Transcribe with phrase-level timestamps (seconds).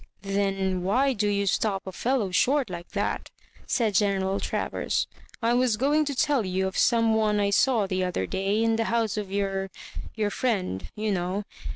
[0.23, 3.27] "Then why do you stop a fellow short like that?^
[3.67, 5.05] said General Travers;
[5.43, 8.77] "I was going to tell you of some one I saw the other day in
[8.77, 9.69] the house of your—
[10.17, 11.43] ^your friend, you know.